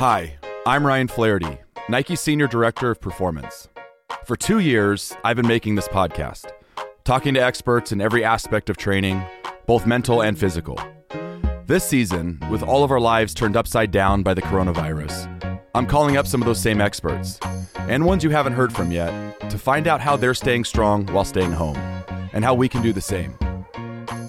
[0.00, 1.58] Hi, I'm Ryan Flaherty,
[1.90, 3.68] Nike Senior Director of Performance.
[4.24, 6.50] For two years, I've been making this podcast,
[7.04, 9.22] talking to experts in every aspect of training,
[9.66, 10.80] both mental and physical.
[11.66, 16.16] This season, with all of our lives turned upside down by the coronavirus, I'm calling
[16.16, 17.38] up some of those same experts,
[17.76, 21.26] and ones you haven't heard from yet, to find out how they're staying strong while
[21.26, 21.76] staying home,
[22.32, 23.36] and how we can do the same.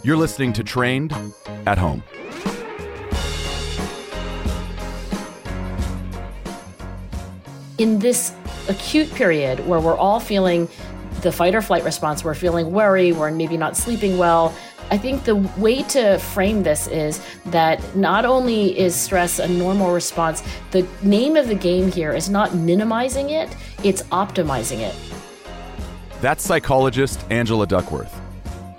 [0.03, 1.15] You're listening to Trained
[1.65, 2.03] at Home.
[7.81, 8.31] In this
[8.69, 10.69] acute period where we're all feeling
[11.21, 14.53] the fight or flight response, we're feeling worry, we're maybe not sleeping well.
[14.91, 19.93] I think the way to frame this is that not only is stress a normal
[19.93, 23.49] response, the name of the game here is not minimizing it,
[23.83, 24.95] it's optimizing it.
[26.21, 28.19] That's psychologist Angela Duckworth,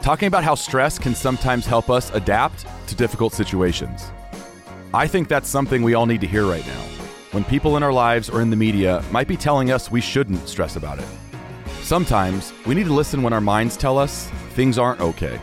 [0.00, 4.12] talking about how stress can sometimes help us adapt to difficult situations.
[4.94, 6.91] I think that's something we all need to hear right now
[7.32, 10.48] when people in our lives or in the media might be telling us we shouldn't
[10.48, 11.08] stress about it.
[11.82, 15.40] Sometimes we need to listen when our minds tell us things aren't okay.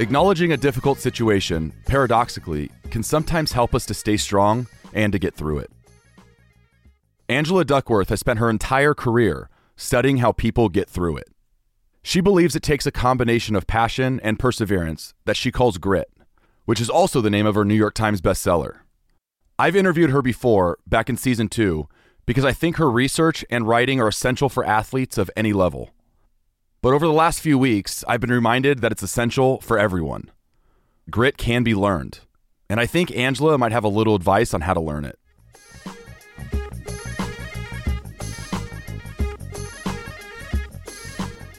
[0.00, 5.34] Acknowledging a difficult situation, paradoxically, can sometimes help us to stay strong and to get
[5.34, 5.70] through it.
[7.28, 11.28] Angela Duckworth has spent her entire career studying how people get through it.
[12.02, 16.10] She believes it takes a combination of passion and perseverance that she calls grit,
[16.64, 18.78] which is also the name of her New York Times bestseller.
[19.60, 21.86] I've interviewed her before, back in season two,
[22.24, 25.90] because I think her research and writing are essential for athletes of any level.
[26.80, 30.30] But over the last few weeks, I've been reminded that it's essential for everyone.
[31.10, 32.20] Grit can be learned,
[32.70, 35.18] and I think Angela might have a little advice on how to learn it.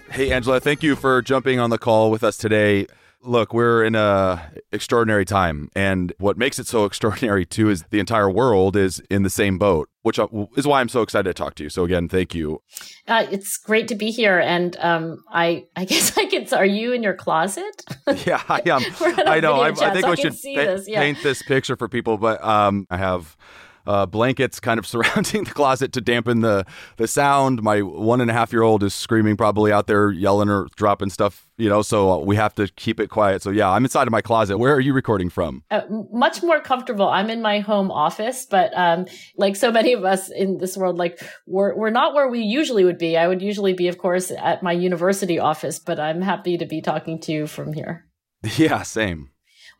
[0.09, 2.87] Hey, Angela, thank you for jumping on the call with us today
[3.23, 7.99] look, we're in a extraordinary time, and what makes it so extraordinary too is the
[7.99, 11.33] entire world is in the same boat, which uh, is why I'm so excited to
[11.33, 11.69] talk to you.
[11.69, 12.61] So again, thank you.
[13.07, 16.47] Uh, it's great to be here, and um, I I guess I can.
[16.53, 17.83] Are you in your closet?
[18.25, 18.81] yeah, I am.
[19.27, 19.61] I know.
[19.61, 20.87] I, I, think so we should pa- this.
[20.87, 21.01] Yeah.
[21.01, 23.37] paint this picture for people, but um, I have
[23.85, 26.65] uh, blankets kind of surrounding the closet to dampen the
[26.97, 27.61] the sound.
[27.61, 31.09] My one and a half year old is screaming, probably out there yelling or dropping
[31.09, 31.81] stuff, you know.
[31.81, 33.41] So we have to keep it quiet.
[33.41, 34.57] So yeah, I'm inside of my closet.
[34.57, 35.63] Where are you recording from?
[35.71, 35.81] Uh,
[36.11, 37.07] much more comfortable.
[37.07, 39.05] I'm in my home office, but um,
[39.37, 42.83] like so many of us in this world, like we're we're not where we usually
[42.85, 43.17] would be.
[43.17, 46.81] I would usually be, of course, at my university office, but I'm happy to be
[46.81, 48.05] talking to you from here.
[48.57, 49.30] Yeah, same.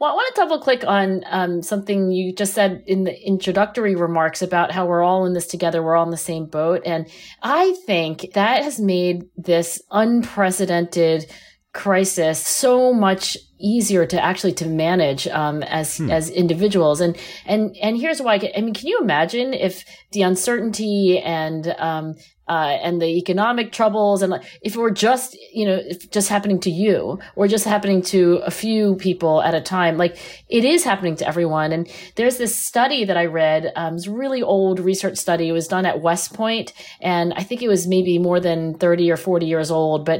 [0.02, 3.96] Well, I want to double click on um, something you just said in the introductory
[3.96, 6.82] remarks about how we're all in this together, we're all in the same boat.
[6.88, 7.08] And
[7.44, 11.32] I think that has made this unprecedented
[11.74, 16.10] crisis so much easier to actually to manage um, as hmm.
[16.10, 20.24] as individuals and and and here's why I, I mean can you imagine if the
[20.24, 22.16] uncertainty and um,
[22.52, 25.80] uh, and the economic troubles and if it were just you know
[26.10, 30.18] just happening to you or just happening to a few people at a time like
[30.50, 31.72] it is happening to everyone.
[31.72, 35.48] And there's this study that i read um, it's really old research study.
[35.48, 39.10] It was done at west point and i think it was maybe more than 30
[39.10, 40.20] or 40 years old but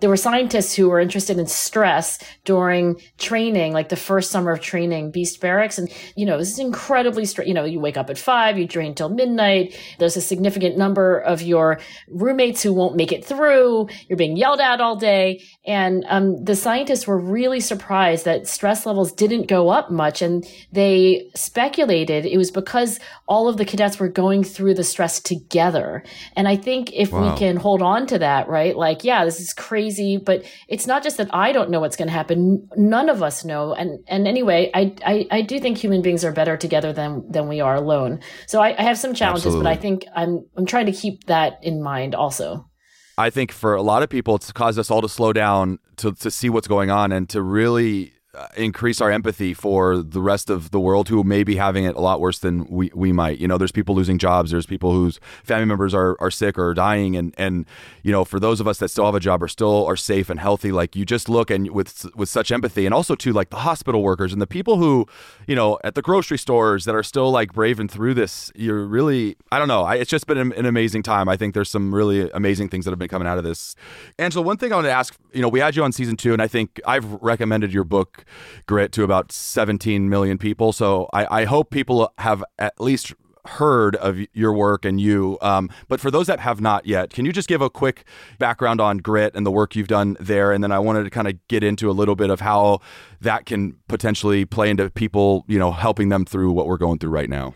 [0.00, 4.60] there were scientists who were interested in stress during training like the first summer of
[4.60, 5.76] training beast barracks.
[5.76, 8.66] And you know this is incredibly stress you know you wake up at five you
[8.66, 9.78] train till midnight.
[9.98, 13.88] There's a significant number of your your roommates who won't make it through.
[14.08, 15.42] You're being yelled at all day.
[15.66, 20.22] And um, the scientists were really surprised that stress levels didn't go up much.
[20.22, 25.20] And they speculated it was because all of the cadets were going through the stress
[25.20, 26.02] together.
[26.36, 27.32] And I think if wow.
[27.32, 28.76] we can hold on to that, right?
[28.76, 32.08] Like, yeah, this is crazy, but it's not just that I don't know what's going
[32.08, 32.68] to happen.
[32.76, 33.74] None of us know.
[33.74, 37.48] And, and anyway, I, I, I do think human beings are better together than, than
[37.48, 38.20] we are alone.
[38.46, 39.64] So I, I have some challenges, Absolutely.
[39.64, 42.68] but I think I'm, I'm trying to keep that that in mind also.
[43.16, 46.12] I think for a lot of people, it's caused us all to slow down to,
[46.12, 50.48] to see what's going on and to really Uh, increase our empathy for the rest
[50.48, 53.40] of the world who may be having it a lot worse than we, we might.
[53.40, 54.52] You know, there's people losing jobs.
[54.52, 57.16] There's people whose family members are, are sick or dying.
[57.16, 57.66] And, and,
[58.04, 60.30] you know, for those of us that still have a job or still are safe
[60.30, 63.50] and healthy, like you just look and with, with such empathy and also to like
[63.50, 65.04] the hospital workers and the people who,
[65.48, 69.36] you know, at the grocery stores that are still like braving through this, you're really,
[69.50, 69.82] I don't know.
[69.82, 71.28] I, it's just been an, an amazing time.
[71.28, 73.74] I think there's some really amazing things that have been coming out of this.
[74.16, 76.32] Angela, one thing I want to ask, you know, we had you on season two
[76.32, 78.24] and I think I've recommended your book
[78.66, 80.72] Grit to about 17 million people.
[80.72, 83.14] So I, I hope people have at least
[83.48, 85.38] heard of your work and you.
[85.40, 88.04] Um, but for those that have not yet, can you just give a quick
[88.38, 90.52] background on Grit and the work you've done there?
[90.52, 92.80] And then I wanted to kind of get into a little bit of how
[93.20, 97.10] that can potentially play into people, you know, helping them through what we're going through
[97.10, 97.54] right now.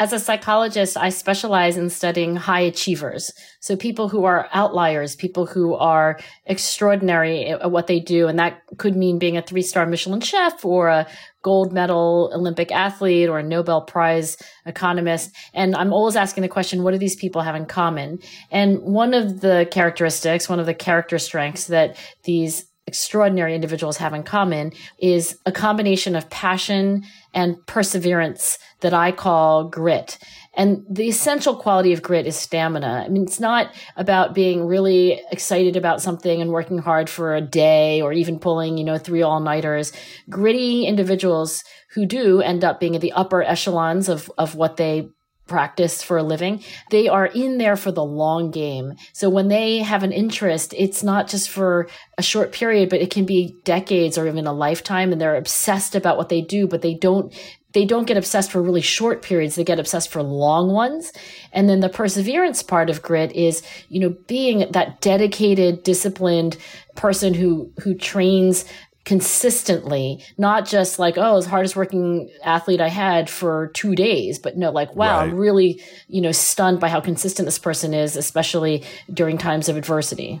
[0.00, 3.30] As a psychologist, I specialize in studying high achievers.
[3.60, 8.26] So people who are outliers, people who are extraordinary at what they do.
[8.26, 11.06] And that could mean being a three star Michelin chef or a
[11.42, 15.32] gold medal Olympic athlete or a Nobel Prize economist.
[15.52, 18.20] And I'm always asking the question, what do these people have in common?
[18.50, 24.14] And one of the characteristics, one of the character strengths that these extraordinary individuals have
[24.14, 27.04] in common is a combination of passion
[27.34, 30.18] and perseverance that I call grit.
[30.54, 33.04] And the essential quality of grit is stamina.
[33.06, 37.40] I mean, it's not about being really excited about something and working hard for a
[37.40, 39.92] day or even pulling, you know, three all nighters.
[40.28, 41.62] Gritty individuals
[41.94, 45.10] who do end up being at the upper echelons of, of what they
[45.50, 48.94] practice for a living, they are in there for the long game.
[49.12, 53.10] So when they have an interest, it's not just for a short period, but it
[53.10, 55.10] can be decades or even a lifetime.
[55.10, 57.34] And they're obsessed about what they do, but they don't
[57.72, 59.54] they don't get obsessed for really short periods.
[59.54, 61.12] They get obsessed for long ones.
[61.52, 66.56] And then the perseverance part of grit is, you know, being that dedicated, disciplined
[66.96, 68.64] person who, who trains
[69.10, 74.56] consistently, not just like, oh, as hardest working athlete I had for two days, but
[74.56, 75.24] no, like, wow, right.
[75.24, 79.76] I'm really, you know, stunned by how consistent this person is, especially during times of
[79.76, 80.40] adversity.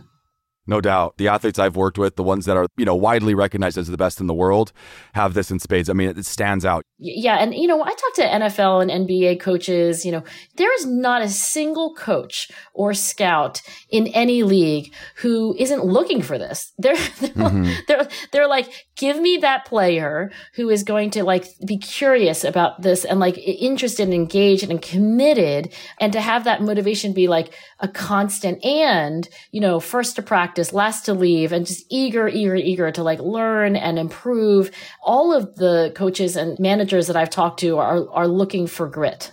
[0.70, 1.16] No doubt.
[1.16, 3.96] The athletes I've worked with, the ones that are, you know, widely recognized as the
[3.96, 4.70] best in the world,
[5.14, 5.90] have this in spades.
[5.90, 6.84] I mean, it stands out.
[6.96, 7.38] Yeah.
[7.38, 10.22] And, you know, I talk to NFL and NBA coaches, you know,
[10.58, 16.38] there is not a single coach or scout in any league who isn't looking for
[16.38, 16.72] this.
[16.78, 17.72] They're, they're, mm-hmm.
[17.88, 22.82] they're, they're like, give me that player who is going to like be curious about
[22.82, 27.54] this and like interested and engaged and committed and to have that motivation be like
[27.80, 32.54] a constant and, you know, first to practice, last to leave and just eager, eager,
[32.54, 34.70] eager to like learn and improve.
[35.02, 39.32] All of the coaches and managers that I've talked to are, are looking for grit.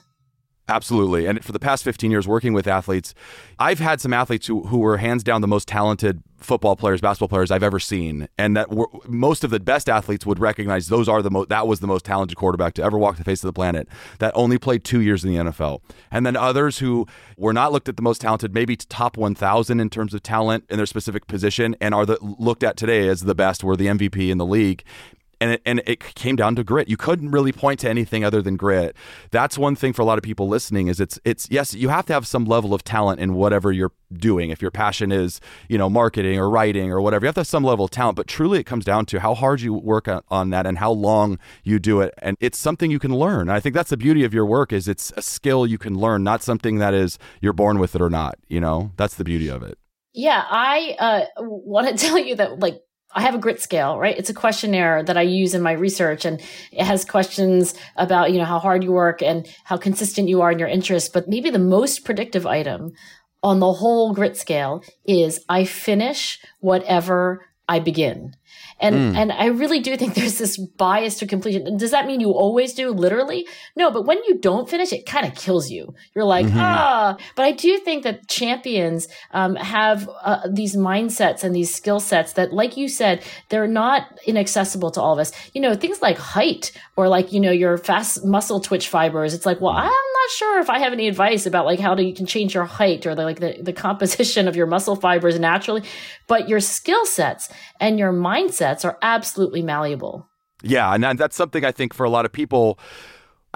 [0.69, 1.25] Absolutely.
[1.25, 3.13] And for the past 15 years working with athletes,
[3.57, 7.29] I've had some athletes who, who were hands down the most talented football players, basketball
[7.29, 8.27] players I've ever seen.
[8.37, 11.67] And that were, most of the best athletes would recognize those are the most, that
[11.67, 13.87] was the most talented quarterback to ever walk the face of the planet
[14.19, 15.81] that only played two years in the NFL.
[16.11, 19.89] And then others who were not looked at the most talented, maybe top 1,000 in
[19.89, 23.35] terms of talent in their specific position and are the, looked at today as the
[23.35, 24.83] best, were the MVP in the league
[25.39, 26.89] and it, and it came down to grit.
[26.89, 28.95] You couldn't really point to anything other than grit.
[29.31, 32.05] That's one thing for a lot of people listening is it's it's yes, you have
[32.07, 34.49] to have some level of talent in whatever you're doing.
[34.49, 37.47] If your passion is, you know, marketing or writing or whatever, you have to have
[37.47, 40.49] some level of talent, but truly it comes down to how hard you work on
[40.51, 42.13] that and how long you do it.
[42.19, 43.41] And it's something you can learn.
[43.41, 45.97] And I think that's the beauty of your work is it's a skill you can
[45.97, 48.91] learn, not something that is you're born with it or not, you know?
[48.97, 49.77] That's the beauty of it.
[50.13, 52.81] Yeah, I uh, want to tell you that like
[53.13, 54.17] I have a grit scale, right?
[54.17, 58.37] It's a questionnaire that I use in my research and it has questions about, you
[58.37, 61.09] know, how hard you work and how consistent you are in your interests.
[61.09, 62.91] But maybe the most predictive item
[63.43, 68.35] on the whole grit scale is I finish whatever I begin.
[68.79, 69.15] And mm.
[69.15, 71.77] and I really do think there's this bias to completion.
[71.77, 73.47] Does that mean you always do literally?
[73.75, 75.93] No, but when you don't finish, it kind of kills you.
[76.13, 76.59] You're like, mm-hmm.
[76.59, 77.17] ah.
[77.35, 82.33] But I do think that champions um, have uh, these mindsets and these skill sets
[82.33, 85.31] that, like you said, they're not inaccessible to all of us.
[85.53, 89.33] You know, things like height or like you know your fast muscle twitch fibers.
[89.33, 89.91] It's like, well, I'm
[90.27, 92.65] not sure if I have any advice about like how to, you can change your
[92.65, 95.83] height or the, like the, the composition of your muscle fibers naturally,
[96.27, 100.27] but your skill sets and your mindsets are absolutely malleable.
[100.63, 102.79] Yeah, and that's something I think for a lot of people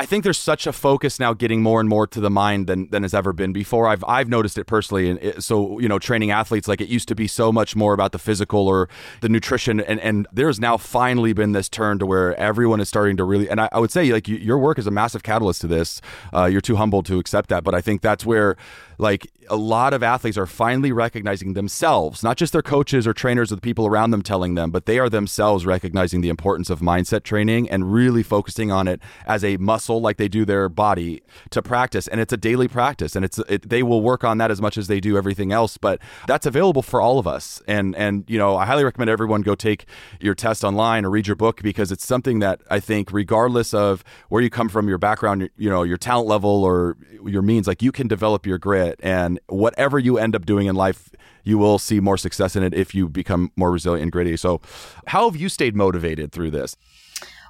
[0.02, 2.90] I think there's such a focus now getting more and more to the mind than,
[2.90, 3.88] than has ever been before.
[3.88, 7.08] I've I've noticed it personally, and it, so you know, training athletes like it used
[7.10, 8.90] to be so much more about the physical or
[9.22, 13.16] the nutrition, and and there's now finally been this turn to where everyone is starting
[13.18, 13.48] to really.
[13.48, 16.02] And I, I would say like you, your work is a massive catalyst to this.
[16.34, 18.58] Uh, you're too humble to accept that, but I think that's where
[19.02, 23.52] like a lot of athletes are finally recognizing themselves, not just their coaches or trainers
[23.52, 26.82] or the people around them telling them, but they are themselves recognizing the importance of
[26.82, 31.24] mindset training and really focusing on it as a muscle like they do their body
[31.50, 32.08] to practice.
[32.08, 34.78] And it's a daily practice and it's it, they will work on that as much
[34.78, 37.62] as they do everything else, but that's available for all of us.
[37.68, 39.86] And and you know, I highly recommend everyone go take
[40.20, 44.04] your test online or read your book because it's something that I think regardless of
[44.30, 47.82] where you come from, your background, you know, your talent level or your means, like
[47.82, 51.10] you can develop your grit and whatever you end up doing in life,
[51.44, 54.38] you will see more success in it if you become more resilient and gritty.
[54.38, 54.62] So,
[55.08, 56.76] how have you stayed motivated through this?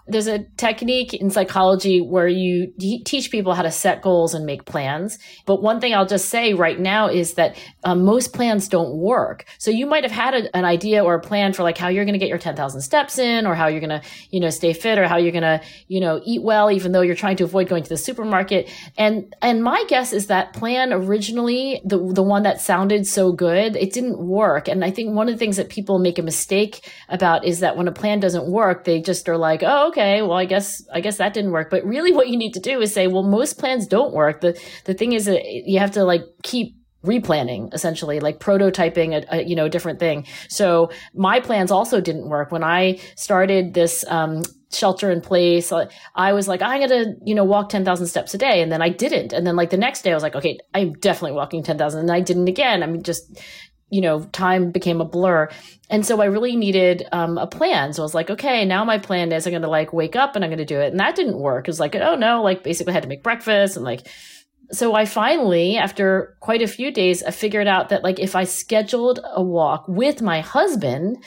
[0.07, 2.73] There's a technique in psychology where you
[3.05, 5.19] teach people how to set goals and make plans.
[5.45, 9.45] But one thing I'll just say right now is that um, most plans don't work.
[9.57, 12.05] So you might have had a, an idea or a plan for like how you're
[12.05, 14.73] going to get your 10,000 steps in or how you're going to, you know, stay
[14.73, 17.43] fit or how you're going to, you know, eat well, even though you're trying to
[17.43, 18.69] avoid going to the supermarket.
[18.97, 23.75] And, and my guess is that plan originally, the, the one that sounded so good,
[23.75, 24.67] it didn't work.
[24.67, 27.77] And I think one of the things that people make a mistake about is that
[27.77, 31.01] when a plan doesn't work, they just are like, oh, okay, well, I guess, I
[31.01, 31.69] guess that didn't work.
[31.69, 34.41] But really what you need to do is say, well, most plans don't work.
[34.41, 39.35] The, the thing is that you have to like keep replanning essentially like prototyping a,
[39.35, 40.25] a, you know different thing.
[40.49, 42.51] So my plans also didn't work.
[42.51, 45.73] When i started this um, shelter in place
[46.15, 48.61] i was like i'm gonna you know walk 10000 steps a day.
[48.61, 49.33] And then i didn't.
[49.33, 52.11] And then like the next day i was like okay i'm definitely walking 10000 and
[52.11, 52.83] i didn't again.
[52.83, 53.41] I mean just
[53.91, 55.49] you know time became a blur.
[55.89, 57.93] And so i really needed um, a plan.
[57.93, 60.43] So i was like okay now my plan is i'm gonna like wake up and
[60.43, 60.91] i'm gonna do it.
[60.91, 61.67] And that didn't work.
[61.67, 64.07] It was like oh no like basically I had to make breakfast and like
[64.71, 68.45] so I finally, after quite a few days, I figured out that like if I
[68.45, 71.17] scheduled a walk with my husband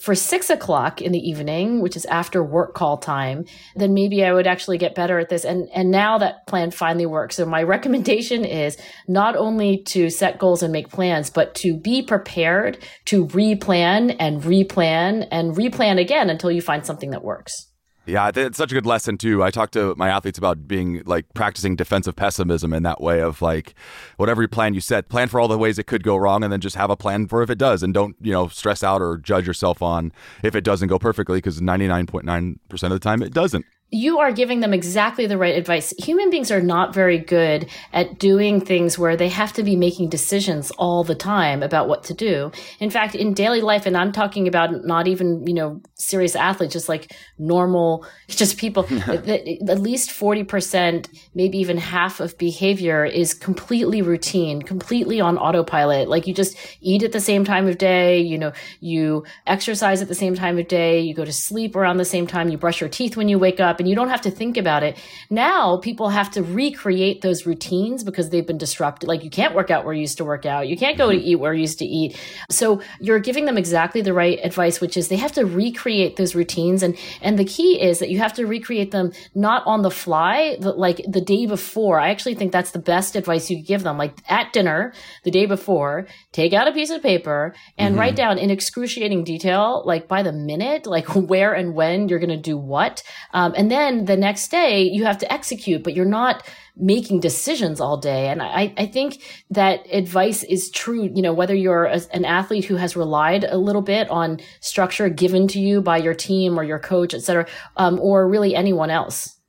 [0.00, 3.44] for six o'clock in the evening, which is after work call time,
[3.76, 5.44] then maybe I would actually get better at this.
[5.44, 7.36] And and now that plan finally works.
[7.36, 8.76] So my recommendation is
[9.06, 14.42] not only to set goals and make plans, but to be prepared to replan and
[14.42, 17.69] replan and replan again until you find something that works.
[18.10, 19.44] Yeah, it's such a good lesson too.
[19.44, 23.40] I talk to my athletes about being like practicing defensive pessimism in that way of
[23.40, 23.74] like
[24.16, 26.60] whatever plan you set, plan for all the ways it could go wrong and then
[26.60, 29.16] just have a plan for if it does and don't, you know, stress out or
[29.16, 30.12] judge yourself on
[30.42, 34.60] if it doesn't go perfectly because 99.9% of the time it doesn't you are giving
[34.60, 35.92] them exactly the right advice.
[35.98, 40.08] Human beings are not very good at doing things where they have to be making
[40.08, 42.52] decisions all the time about what to do.
[42.78, 46.72] In fact, in daily life, and I'm talking about not even, you know, serious athletes,
[46.72, 54.02] just like normal, just people, at least 40%, maybe even half of behavior is completely
[54.02, 56.08] routine, completely on autopilot.
[56.08, 60.06] Like you just eat at the same time of day, you know, you exercise at
[60.06, 62.80] the same time of day, you go to sleep around the same time, you brush
[62.80, 64.96] your teeth when you wake up and you don't have to think about it.
[65.28, 69.08] Now people have to recreate those routines because they've been disrupted.
[69.08, 70.68] Like you can't work out where you used to work out.
[70.68, 71.26] You can't go to mm-hmm.
[71.26, 72.16] eat where you used to eat.
[72.50, 76.34] So you're giving them exactly the right advice, which is they have to recreate those
[76.34, 76.82] routines.
[76.82, 80.56] And, and the key is that you have to recreate them not on the fly,
[80.60, 81.98] but like the day before.
[81.98, 83.98] I actually think that's the best advice you give them.
[83.98, 84.92] Like at dinner,
[85.24, 88.00] the day before, take out a piece of paper and mm-hmm.
[88.00, 92.28] write down in excruciating detail, like by the minute, like where and when you're going
[92.30, 93.02] to do what.
[93.32, 96.46] Um, and then the next day you have to execute, but you're not
[96.76, 98.28] making decisions all day.
[98.28, 102.64] And I, I think that advice is true, you know, whether you're a, an athlete
[102.64, 106.64] who has relied a little bit on structure given to you by your team or
[106.64, 107.46] your coach, et cetera,
[107.76, 109.39] um, or really anyone else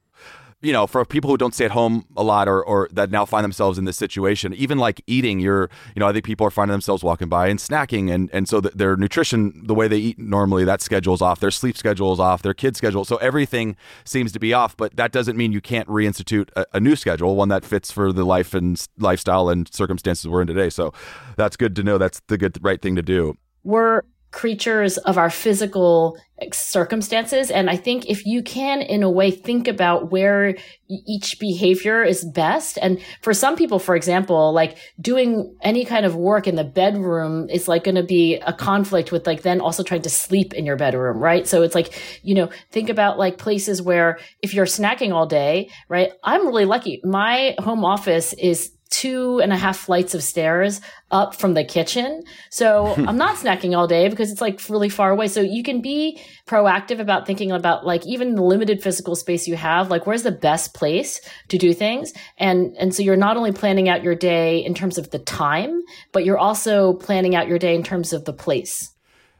[0.62, 3.26] you know, for people who don't stay at home a lot or, or that now
[3.26, 6.52] find themselves in this situation, even like eating, you're, you know, I think people are
[6.52, 8.12] finding themselves walking by and snacking.
[8.12, 11.78] And, and so their nutrition, the way they eat normally, that schedule's off, their sleep
[11.78, 13.06] schedule is off, their kid schedule.
[13.06, 16.80] So everything seems to be off, but that doesn't mean you can't reinstitute a, a
[16.80, 20.70] new schedule, one that fits for the life and lifestyle and circumstances we're in today.
[20.70, 20.94] So
[21.38, 21.98] that's good to know.
[21.98, 23.36] That's the good, right thing to do.
[23.64, 26.18] We're creatures of our physical
[26.54, 27.52] circumstances.
[27.52, 30.56] And I think if you can, in a way, think about where
[30.90, 32.80] each behavior is best.
[32.82, 37.50] And for some people, for example, like doing any kind of work in the bedroom
[37.50, 40.66] is like going to be a conflict with like then also trying to sleep in
[40.66, 41.48] your bedroom, right?
[41.48, 45.70] So it's like, you know, think about like places where if you're snacking all day,
[45.90, 46.12] right?
[46.24, 47.02] I'm really lucky.
[47.04, 52.22] My home office is two and a half flights of stairs up from the kitchen.
[52.52, 55.28] So I'm not snacking all day because it's like really far away.
[55.30, 59.56] So you can be proactive about thinking about like even the limited physical space you
[59.56, 62.14] have, like where's the best place to do things?
[62.38, 65.82] And, and so you're not only planning out your day in terms of the time,
[66.12, 68.92] but you're also planning out your day in terms of the place.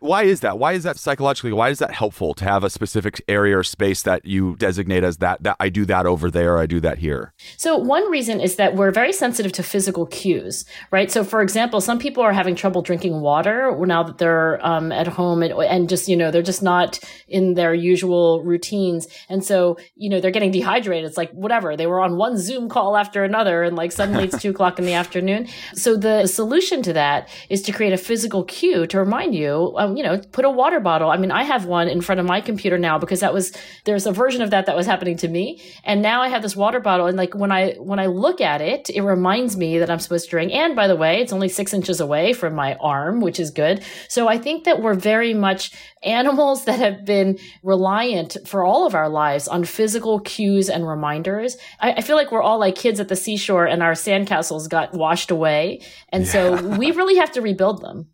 [0.02, 0.58] Why is that?
[0.58, 1.54] Why is that psychologically?
[1.54, 5.18] Why is that helpful to have a specific area or space that you designate as
[5.18, 5.44] that?
[5.44, 7.34] That I do that over there, I do that here.
[7.56, 11.12] So one reason is that we're very sensitive to physical cues, right?
[11.12, 15.06] So for example, some people are having trouble drinking water now that they're um, at
[15.06, 19.78] home and, and just you know they're just not in their usual routines, and so
[19.94, 21.06] you know they're getting dehydrated.
[21.06, 24.40] It's like whatever they were on one Zoom call after another, and like suddenly it's
[24.42, 25.48] two o'clock in the afternoon.
[25.76, 29.76] So the solution to that is to create a physical cue to remind you.
[29.92, 31.10] Um, you know, put a water bottle.
[31.10, 33.54] I mean, I have one in front of my computer now because that was
[33.86, 36.56] there's a version of that that was happening to me, and now I have this
[36.56, 39.90] water bottle, and like when I when I look at it, it reminds me that
[39.90, 40.52] I'm supposed to drink.
[40.54, 43.84] And by the way, it's only six inches away from my arm, which is good.
[44.08, 45.72] So I think that we're very much
[46.04, 51.58] animals that have been reliant for all of our lives on physical cues and reminders.
[51.80, 54.94] I, I feel like we're all like kids at the seashore, and our sandcastles got
[54.94, 56.32] washed away, and yeah.
[56.32, 58.08] so we really have to rebuild them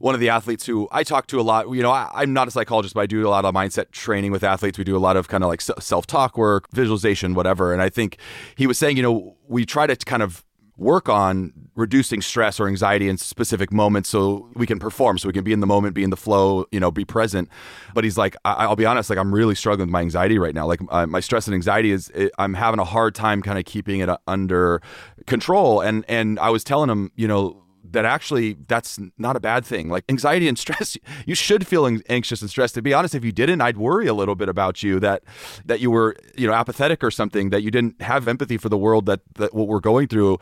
[0.00, 1.70] one of the athletes who I talk to a lot.
[1.70, 4.32] You know, I, am not a psychologist, but I do a lot of mindset training
[4.32, 4.78] with athletes.
[4.78, 7.72] We do a lot of kind of like self talk work, visualization, whatever.
[7.74, 8.16] And I think
[8.56, 10.42] he was saying, you know, we try to kind of
[10.78, 15.32] work on reducing stress or anxiety in specific moments so we can perform so we
[15.34, 17.50] can be in the moment be in the flow you know be present
[17.92, 20.54] but he's like I- will be honest like i'm really struggling with my anxiety right
[20.54, 23.58] now like uh, my stress and anxiety is it, i'm having a hard time kind
[23.58, 24.80] of keeping it under
[25.26, 29.64] control and and i was telling him you know that actually that's not a bad
[29.64, 29.88] thing.
[29.88, 32.74] Like anxiety and stress, you should feel anxious and stressed.
[32.74, 35.22] To be honest, if you didn't, I'd worry a little bit about you that
[35.64, 38.78] that you were you know apathetic or something, that you didn't have empathy for the
[38.78, 40.38] world that that what we're going through.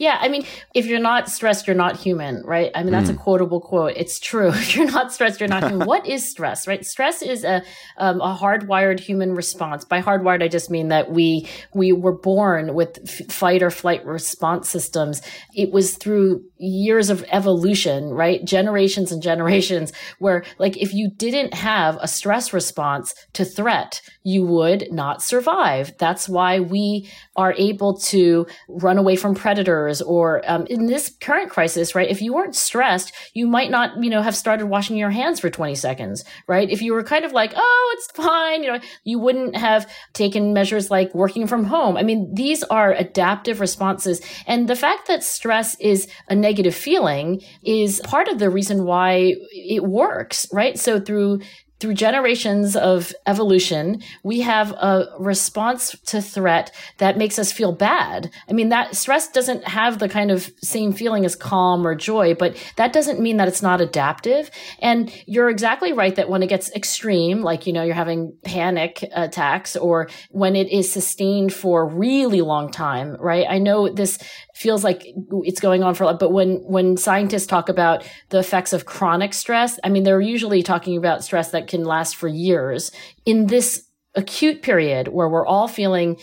[0.00, 2.70] Yeah, I mean, if you're not stressed, you're not human, right?
[2.74, 3.16] I mean, that's mm.
[3.16, 3.92] a quotable quote.
[3.96, 4.48] It's true.
[4.70, 5.86] If you're not stressed, you're not human.
[5.92, 6.82] what is stress, right?
[6.86, 7.62] Stress is a
[7.98, 9.84] um, a hardwired human response.
[9.84, 14.02] By hardwired, I just mean that we we were born with f- fight or flight
[14.06, 15.20] response systems.
[15.54, 18.42] It was through years of evolution, right?
[18.42, 24.46] Generations and generations, where like if you didn't have a stress response to threat, you
[24.46, 25.92] would not survive.
[25.98, 31.50] That's why we are able to run away from predators or um, in this current
[31.50, 32.10] crisis, right?
[32.10, 35.48] If you weren't stressed, you might not, you know, have started washing your hands for
[35.48, 36.68] 20 seconds, right?
[36.68, 40.52] If you were kind of like, oh, it's fine, you know, you wouldn't have taken
[40.52, 41.96] measures like working from home.
[41.96, 44.20] I mean, these are adaptive responses.
[44.46, 49.34] And the fact that stress is a negative feeling is part of the reason why
[49.52, 50.78] it works, right?
[50.78, 51.40] So through
[51.80, 58.30] through generations of evolution, we have a response to threat that makes us feel bad.
[58.48, 62.34] I mean, that stress doesn't have the kind of same feeling as calm or joy,
[62.34, 64.50] but that doesn't mean that it's not adaptive.
[64.80, 69.04] And you're exactly right that when it gets extreme, like, you know, you're having panic
[69.14, 73.46] attacks or when it is sustained for a really long time, right?
[73.48, 74.18] I know this
[74.60, 75.06] feels like
[75.44, 76.20] it's going on for a lot.
[76.20, 80.62] But when, when scientists talk about the effects of chronic stress, I mean, they're usually
[80.62, 82.92] talking about stress that can last for years.
[83.24, 86.18] In this acute period where we're all feeling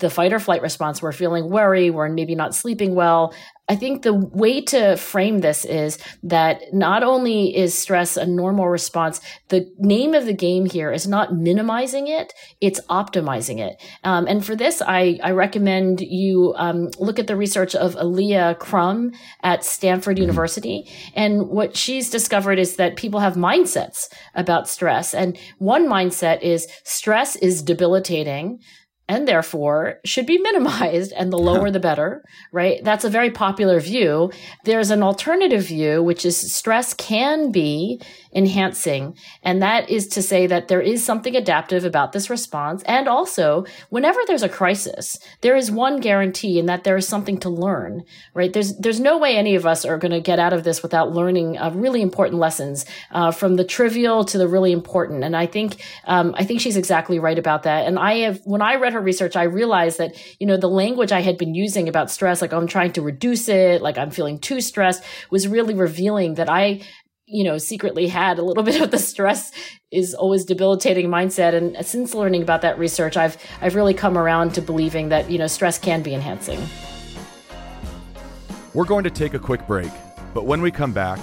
[0.00, 3.32] the fight or flight response, we're feeling worry, we're maybe not sleeping well.
[3.70, 8.68] I think the way to frame this is that not only is stress a normal
[8.68, 13.80] response, the name of the game here is not minimizing it, it's optimizing it.
[14.02, 18.56] Um, and for this, I, I recommend you um, look at the research of Alia
[18.58, 19.12] Crum
[19.44, 20.22] at Stanford mm-hmm.
[20.22, 20.90] University.
[21.14, 25.14] And what she's discovered is that people have mindsets about stress.
[25.14, 28.58] And one mindset is stress is debilitating
[29.10, 32.82] and therefore should be minimized and the lower the better, right?
[32.84, 34.30] That's a very popular view.
[34.64, 38.00] There's an alternative view, which is stress can be
[38.32, 39.16] enhancing.
[39.42, 42.84] And that is to say that there is something adaptive about this response.
[42.84, 47.38] And also, whenever there's a crisis, there is one guarantee in that there is something
[47.38, 48.52] to learn, right?
[48.52, 51.12] There's, there's no way any of us are going to get out of this without
[51.12, 55.24] learning uh, really important lessons, uh, from the trivial to the really important.
[55.24, 57.88] And I think, um, I think she's exactly right about that.
[57.88, 61.12] And I have, when I read her research, I realized that, you know, the language
[61.12, 64.10] I had been using about stress, like oh, I'm trying to reduce it, like I'm
[64.10, 66.82] feeling too stressed, was really revealing that I,
[67.26, 69.52] you know, secretly had a little bit of the stress
[69.90, 71.54] is always debilitating mindset.
[71.54, 75.38] And since learning about that research, I've, I've really come around to believing that, you
[75.38, 76.60] know, stress can be enhancing.
[78.72, 79.90] We're going to take a quick break,
[80.32, 81.18] but when we come back,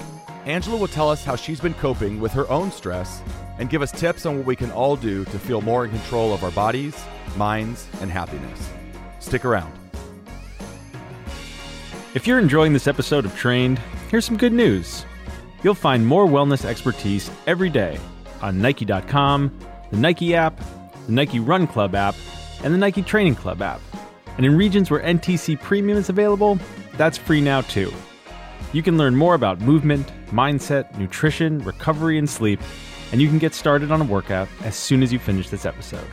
[0.45, 3.21] Angela will tell us how she's been coping with her own stress
[3.59, 6.33] and give us tips on what we can all do to feel more in control
[6.33, 6.95] of our bodies
[7.37, 8.69] minds, and happiness.
[9.19, 9.71] Stick around.
[12.13, 15.05] If you're enjoying this episode of Trained, here's some good news.
[15.63, 17.99] You'll find more wellness expertise every day
[18.41, 19.57] on Nike.com,
[19.91, 20.59] the Nike app,
[21.05, 22.15] the Nike Run Club app,
[22.63, 23.81] and the Nike Training Club app.
[24.37, 26.59] And in regions where NTC Premium is available,
[26.93, 27.91] that's free now too.
[28.73, 32.59] You can learn more about movement, mindset, nutrition, recovery, and sleep,
[33.11, 36.07] and you can get started on a workout as soon as you finish this episode.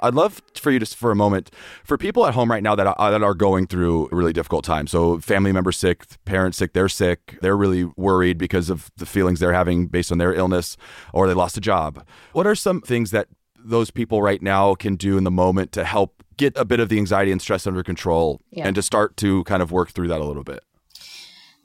[0.00, 1.50] I'd love for you to, for a moment,
[1.84, 4.64] for people at home right now that are, that are going through a really difficult
[4.64, 4.86] time.
[4.86, 9.40] So, family member sick, parents sick, they're sick, they're really worried because of the feelings
[9.40, 10.76] they're having based on their illness,
[11.12, 12.06] or they lost a job.
[12.32, 15.84] What are some things that those people right now can do in the moment to
[15.84, 18.66] help get a bit of the anxiety and stress under control yeah.
[18.66, 20.62] and to start to kind of work through that a little bit?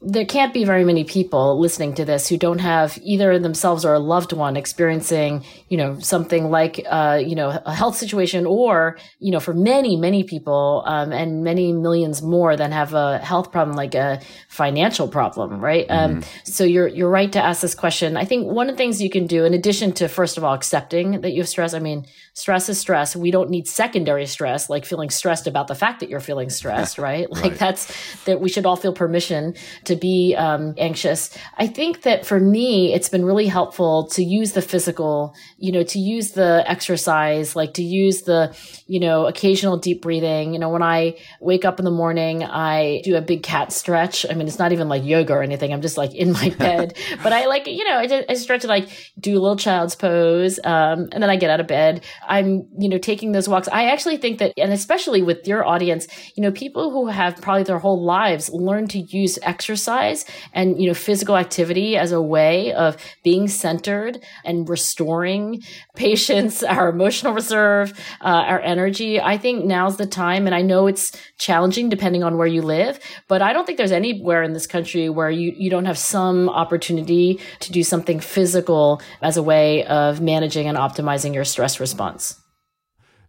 [0.06, 3.94] There can't be very many people listening to this who don't have either themselves or
[3.94, 8.98] a loved one experiencing, you know, something like, uh, you know, a health situation or,
[9.20, 13.52] you know, for many, many people, um, and many millions more than have a health
[13.52, 15.86] problem, like a financial problem, right?
[15.89, 16.18] Um, mm-hmm.
[16.18, 18.18] Um, so you're, you're right to ask this question.
[18.18, 20.54] I think one of the things you can do, in addition to, first of all,
[20.54, 23.16] accepting that you have stress, I mean, stress is stress.
[23.16, 26.98] We don't need secondary stress, like feeling stressed about the fact that you're feeling stressed,
[27.10, 27.32] right?
[27.32, 27.60] Like right.
[27.60, 31.38] that's, that we should all feel permission to to be um, anxious.
[31.58, 35.84] I think that for me, it's been really helpful to use the physical, you know,
[35.84, 38.56] to use the exercise, like to use the,
[38.88, 40.54] you know, occasional deep breathing.
[40.54, 44.26] You know, when I wake up in the morning, I do a big cat stretch.
[44.30, 45.72] I mean, it's not even like yoga or anything.
[45.72, 48.62] I'm just like in my bed, but I like, you know, I, just, I stretch
[48.62, 50.60] to like do a little child's pose.
[50.64, 52.04] Um, and then I get out of bed.
[52.28, 53.68] I'm, you know, taking those walks.
[53.68, 57.64] I actually think that, and especially with your audience, you know, people who have probably
[57.64, 62.22] their whole lives learned to use exercise exercise and, you know, physical activity as a
[62.22, 65.62] way of being centered and restoring
[65.96, 69.19] patience, our emotional reserve, uh, our energy.
[69.19, 70.46] I think now's the time.
[70.46, 73.91] And I know it's challenging depending on where you live, but I don't think there's
[73.91, 79.02] anywhere in this country where you, you don't have some opportunity to do something physical
[79.22, 82.43] as a way of managing and optimizing your stress response.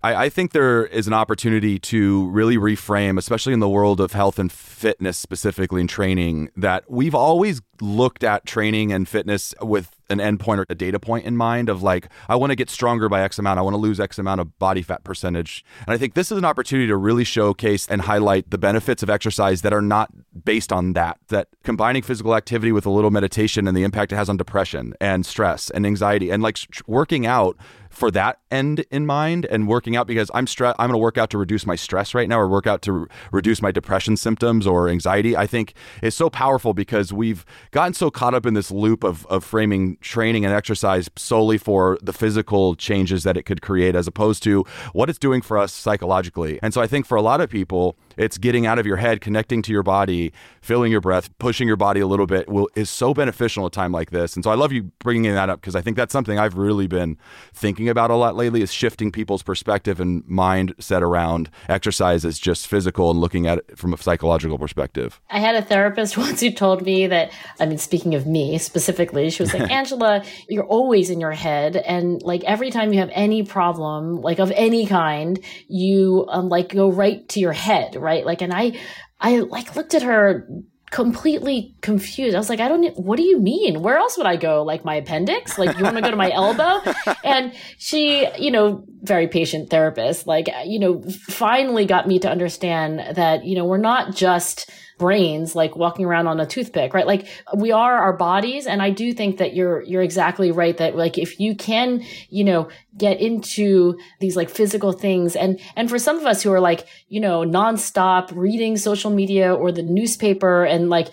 [0.04, 4.12] I, I, think there is an opportunity to really reframe, especially in the world of
[4.12, 9.96] health and fitness, specifically in training, that we've always looked at training and fitness with
[10.10, 13.08] an endpoint or a data point in mind of like, I want to get stronger
[13.08, 15.64] by X amount, I want to lose X amount of body fat percentage.
[15.86, 19.08] And I think this is an opportunity to really showcase and highlight the benefits of
[19.08, 20.10] exercise that are not
[20.44, 24.16] based on that, that combining physical activity with a little meditation and the impact it
[24.16, 27.56] has on depression and stress and anxiety and like working out
[27.94, 31.18] for that end in mind and working out because I'm stress I'm going to work
[31.18, 34.16] out to reduce my stress right now or work out to re- reduce my depression
[34.16, 35.36] symptoms or anxiety.
[35.36, 39.26] I think is so powerful because we've gotten so caught up in this loop of
[39.26, 44.06] of framing training and exercise solely for the physical changes that it could create as
[44.06, 46.58] opposed to what it's doing for us psychologically.
[46.62, 49.20] And so I think for a lot of people it's getting out of your head
[49.20, 52.90] connecting to your body feeling your breath pushing your body a little bit will is
[52.90, 55.60] so beneficial at a time like this and so I love you bringing that up
[55.60, 57.18] because I think that's something I've really been
[57.52, 62.66] thinking about a lot lately is shifting people's perspective and mindset around exercise as just
[62.66, 65.20] physical and looking at it from a psychological perspective.
[65.30, 69.30] I had a therapist once who told me that, I mean, speaking of me specifically,
[69.30, 71.76] she was like, Angela, you're always in your head.
[71.76, 76.74] And like every time you have any problem, like of any kind, you um, like
[76.74, 78.24] go right to your head, right?
[78.24, 78.78] Like, and I,
[79.20, 80.46] I like looked at her
[80.90, 82.36] completely confused.
[82.36, 83.82] I was like, I don't, what do you mean?
[83.82, 84.62] Where else would I go?
[84.62, 85.58] Like my appendix?
[85.58, 86.82] Like you want to go to my elbow?
[87.24, 93.16] And she, you know, very patient therapist, like, you know, finally got me to understand
[93.16, 97.06] that, you know, we're not just, brains like walking around on a toothpick, right?
[97.06, 97.26] Like
[97.56, 98.66] we are our bodies.
[98.66, 102.44] And I do think that you're, you're exactly right that like if you can, you
[102.44, 106.60] know, get into these like physical things and, and for some of us who are
[106.60, 111.08] like, you know, nonstop reading social media or the newspaper and like,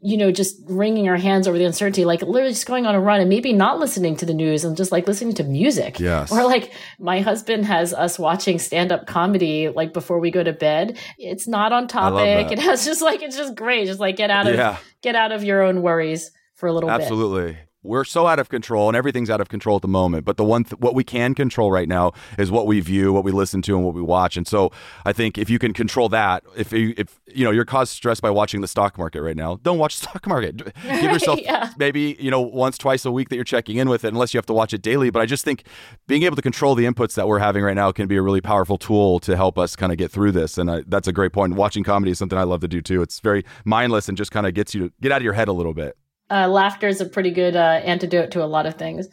[0.00, 3.00] you know, just wringing our hands over the uncertainty, like literally just going on a
[3.00, 5.98] run and maybe not listening to the news and just like listening to music.
[5.98, 6.30] Yes.
[6.30, 10.52] Or like my husband has us watching stand up comedy like before we go to
[10.52, 10.96] bed.
[11.18, 12.52] It's not on topic.
[12.52, 13.86] It has just like, like it's just great.
[13.86, 14.78] Just like get out of yeah.
[15.02, 17.40] get out of your own worries for a little Absolutely.
[17.40, 17.50] bit.
[17.50, 20.36] Absolutely we're so out of control and everything's out of control at the moment but
[20.36, 23.32] the one th- what we can control right now is what we view what we
[23.32, 24.70] listen to and what we watch and so
[25.04, 28.20] i think if you can control that if you if you know you're caused stress
[28.20, 30.56] by watching the stock market right now don't watch the stock market.
[30.56, 30.74] Give
[31.12, 31.72] yourself yeah.
[31.78, 34.38] maybe you know once twice a week that you're checking in with it unless you
[34.38, 35.64] have to watch it daily but i just think
[36.06, 38.40] being able to control the inputs that we're having right now can be a really
[38.40, 41.32] powerful tool to help us kind of get through this and I, that's a great
[41.32, 41.54] point.
[41.54, 43.02] Watching comedy is something i love to do too.
[43.02, 45.48] It's very mindless and just kind of gets you to get out of your head
[45.48, 45.96] a little bit
[46.30, 49.08] uh, laughter is a pretty good uh, antidote to a lot of things.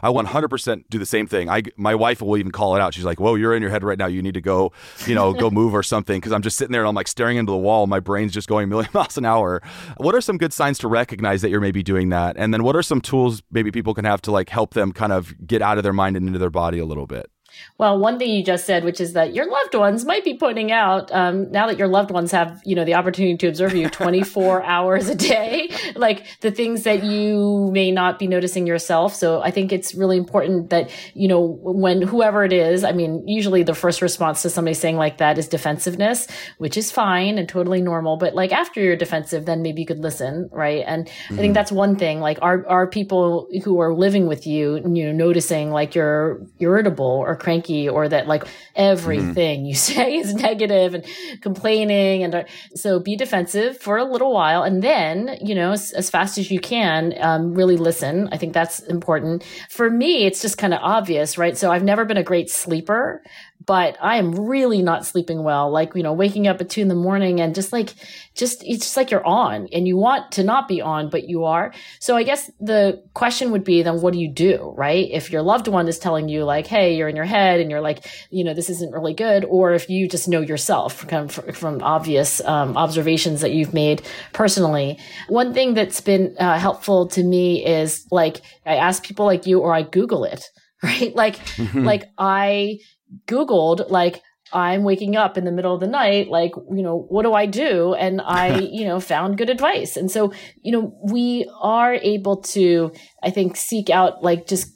[0.00, 1.50] I 100% do the same thing.
[1.50, 2.94] I my wife will even call it out.
[2.94, 4.06] She's like, "Whoa, you're in your head right now.
[4.06, 4.72] You need to go,
[5.06, 7.36] you know, go move or something." Because I'm just sitting there and I'm like staring
[7.36, 7.86] into the wall.
[7.86, 9.60] My brain's just going a million miles an hour.
[9.96, 12.36] What are some good signs to recognize that you're maybe doing that?
[12.36, 15.12] And then what are some tools maybe people can have to like help them kind
[15.12, 17.30] of get out of their mind and into their body a little bit?
[17.78, 20.72] Well, one thing you just said, which is that your loved ones might be pointing
[20.72, 23.88] out um, now that your loved ones have, you know, the opportunity to observe you
[23.90, 29.14] 24 hours a day, like the things that you may not be noticing yourself.
[29.14, 33.26] So I think it's really important that, you know, when whoever it is, I mean,
[33.26, 36.26] usually the first response to somebody saying like that is defensiveness,
[36.58, 38.16] which is fine and totally normal.
[38.16, 40.84] But like after you're defensive, then maybe you could listen, right?
[40.86, 41.34] And mm-hmm.
[41.34, 41.52] I think mm-hmm.
[41.54, 42.20] that's one thing.
[42.20, 47.06] Like, are are people who are living with you, you know, noticing like you're irritable
[47.06, 48.44] or cranky or that like
[48.76, 49.68] everything mm-hmm.
[49.68, 51.04] you say is negative and
[51.40, 52.22] complaining.
[52.22, 54.64] And uh, so be defensive for a little while.
[54.64, 58.28] And then, you know, as, as fast as you can, um, really listen.
[58.32, 59.44] I think that's important.
[59.70, 61.56] For me, it's just kind of obvious, right?
[61.56, 63.22] So I've never been a great sleeper
[63.68, 65.70] but I am really not sleeping well.
[65.70, 67.92] Like, you know, waking up at two in the morning and just like,
[68.34, 71.44] just, it's just like you're on and you want to not be on, but you
[71.44, 71.74] are.
[72.00, 75.06] So I guess the question would be then what do you do, right?
[75.10, 77.82] If your loved one is telling you like, Hey, you're in your head and you're
[77.82, 79.44] like, you know, this isn't really good.
[79.44, 84.00] Or if you just know yourself kind of from obvious um, observations that you've made
[84.32, 84.98] personally.
[85.28, 89.60] One thing that's been uh, helpful to me is like, I ask people like you
[89.60, 90.42] or I Google it
[90.82, 91.14] right?
[91.14, 91.38] Like,
[91.74, 92.78] like I
[93.26, 97.22] Googled like I'm waking up in the middle of the night, like, you know, what
[97.22, 97.94] do I do?
[97.94, 99.96] And I, you know, found good advice.
[99.96, 102.92] And so, you know, we are able to,
[103.22, 104.74] I think, seek out like just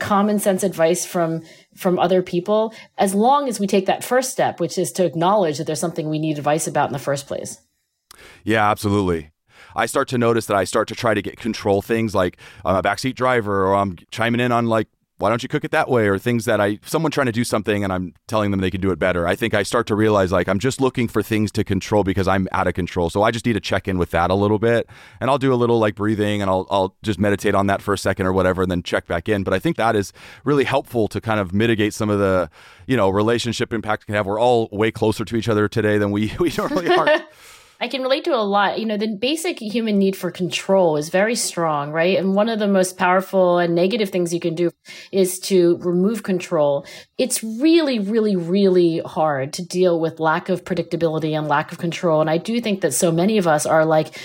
[0.00, 1.42] common sense advice from,
[1.74, 5.56] from other people as long as we take that first step, which is to acknowledge
[5.58, 7.58] that there's something we need advice about in the first place.
[8.44, 9.30] Yeah, absolutely.
[9.74, 12.76] I start to notice that I start to try to get control things like I'm
[12.76, 14.88] a backseat driver or I'm chiming in on like
[15.22, 17.44] why don't you cook it that way or things that I someone trying to do
[17.44, 19.28] something and I'm telling them they can do it better.
[19.28, 22.26] I think I start to realize like I'm just looking for things to control because
[22.26, 23.08] I'm out of control.
[23.08, 25.54] So I just need to check in with that a little bit and I'll do
[25.54, 28.32] a little like breathing and I'll I'll just meditate on that for a second or
[28.32, 29.44] whatever and then check back in.
[29.44, 32.50] But I think that is really helpful to kind of mitigate some of the,
[32.88, 34.26] you know, relationship impact can have.
[34.26, 37.22] We're all way closer to each other today than we we normally are.
[37.82, 38.78] I can relate to a lot.
[38.78, 42.16] You know, the basic human need for control is very strong, right?
[42.16, 44.70] And one of the most powerful and negative things you can do
[45.10, 46.86] is to remove control.
[47.18, 52.20] It's really, really, really hard to deal with lack of predictability and lack of control.
[52.20, 54.16] And I do think that so many of us are like,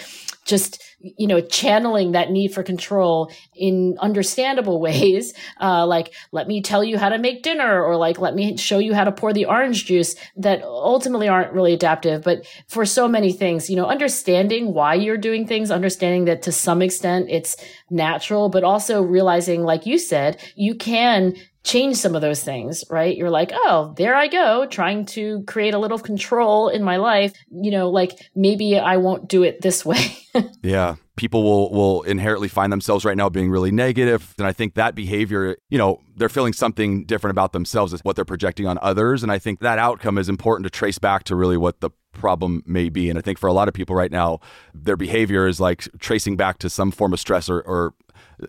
[0.45, 5.33] just you know channeling that need for control in understandable ways.
[5.60, 8.79] Uh, like let me tell you how to make dinner or like let me show
[8.79, 12.23] you how to pour the orange juice that ultimately aren't really adaptive.
[12.23, 16.51] But for so many things you know understanding why you're doing things understanding that to
[16.51, 17.55] some extent it's
[17.89, 21.36] natural but also realizing like you said you can
[21.67, 23.15] change some of those things, right?
[23.15, 27.34] You're like, oh, there I go, trying to create a little control in my life.
[27.51, 30.17] You know, like maybe I won't do it this way.
[30.63, 30.95] yeah.
[31.17, 34.34] People will will inherently find themselves right now being really negative.
[34.38, 38.15] And I think that behavior, you know, they're feeling something different about themselves is what
[38.15, 39.23] they're projecting on others.
[39.23, 42.63] And I think that outcome is important to trace back to really what the problem
[42.65, 43.10] may be.
[43.10, 44.39] And I think for a lot of people right now,
[44.73, 47.93] their behavior is like tracing back to some form of stress or, or